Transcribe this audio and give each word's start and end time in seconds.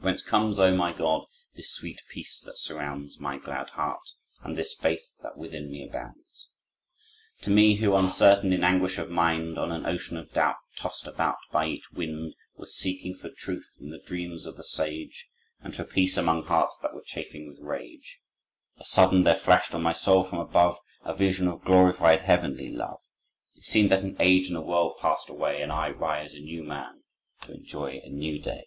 "Whence 0.00 0.22
comes, 0.22 0.58
O 0.60 0.74
my 0.74 0.92
God, 0.94 1.26
this 1.56 1.70
sweet 1.72 2.00
peace 2.08 2.40
that 2.42 2.56
surrounds 2.56 3.18
My 3.18 3.36
glad 3.36 3.70
heart? 3.70 4.12
And 4.42 4.56
this 4.56 4.72
faith 4.72 5.02
that 5.22 5.36
within 5.36 5.70
me 5.70 5.84
abounds? 5.86 6.48
To 7.42 7.50
me 7.50 7.74
who, 7.74 7.94
uncertain, 7.94 8.50
in 8.52 8.62
anguish 8.64 8.96
of 8.96 9.10
mind, 9.10 9.58
On 9.58 9.70
an 9.72 9.84
ocean 9.84 10.16
of 10.16 10.32
doubt 10.32 10.54
tossed 10.76 11.06
about 11.08 11.36
by 11.52 11.66
each 11.66 11.90
wind, 11.90 12.34
Was 12.56 12.74
seeking 12.76 13.16
for 13.16 13.28
truth 13.28 13.76
in 13.80 13.90
the 13.90 13.98
dreams 14.00 14.46
of 14.46 14.56
the 14.56 14.62
sage, 14.64 15.28
And 15.60 15.74
for 15.76 15.84
peace, 15.84 16.16
among 16.16 16.44
hearts 16.44 16.78
that 16.78 16.94
were 16.94 17.02
chafing 17.04 17.46
with 17.48 17.58
rage. 17.58 18.20
A 18.78 18.84
sudden—there 18.84 19.36
flashed 19.36 19.74
on 19.74 19.82
my 19.82 19.92
soul 19.92 20.22
from 20.22 20.38
above 20.38 20.78
A 21.04 21.12
vision 21.12 21.48
of 21.48 21.64
glorified 21.64 22.20
heavenly 22.22 22.70
love; 22.70 23.00
It 23.56 23.64
seemed 23.64 23.90
that 23.90 24.04
an 24.04 24.16
age 24.20 24.46
and 24.48 24.56
a 24.56 24.62
world 24.62 24.96
passed 25.00 25.28
away 25.28 25.60
And 25.60 25.70
I 25.72 25.90
rise, 25.90 26.32
a 26.34 26.38
new 26.38 26.62
man, 26.62 27.02
to 27.42 27.52
enjoy 27.52 28.00
a 28.02 28.08
new 28.08 28.40
day." 28.40 28.64